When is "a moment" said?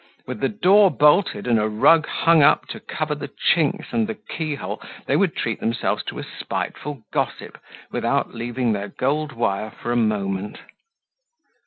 9.91-10.57